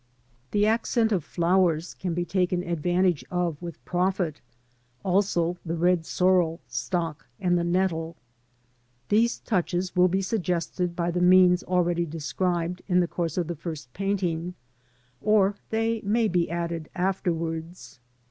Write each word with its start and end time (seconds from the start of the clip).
The 0.49 0.65
accent 0.65 1.11
of 1.11 1.23
flowers 1.23 1.93
can 1.93 2.15
be 2.15 2.25
taken 2.25 2.63
advantage 2.63 3.23
of 3.29 3.61
with 3.61 3.85
profit, 3.85 4.41
also 5.05 5.59
the 5.63 5.75
red 5.77 6.07
sorrel 6.07 6.59
stalk 6.67 7.27
and 7.39 7.55
the 7.55 7.63
nettle. 7.63 8.15
These 9.09 9.37
touches 9.41 9.95
will 9.95 10.07
be 10.07 10.23
suggested 10.23 10.95
by 10.95 11.11
the 11.11 11.21
means 11.21 11.61
already 11.63 12.07
described 12.07 12.81
in 12.87 12.99
the 12.99 13.07
course 13.07 13.37
of 13.37 13.45
the 13.45 13.55
first 13.55 13.93
painting, 13.93 14.55
or 15.21 15.55
they 15.69 16.01
may 16.03 16.27
be 16.27 16.49
added 16.49 16.89
afterwards. 16.95 17.99